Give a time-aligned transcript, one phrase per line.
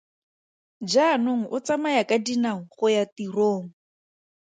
[0.91, 3.65] Jaanong o tsamaya ka dinao go ya tirong.